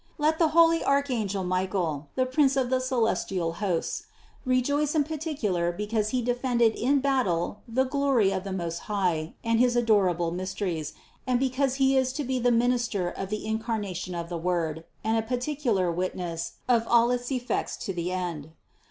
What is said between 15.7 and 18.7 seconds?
lar witness of all its effect to the end.